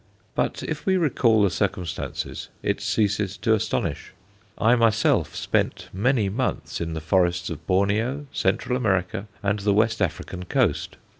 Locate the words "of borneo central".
7.51-8.75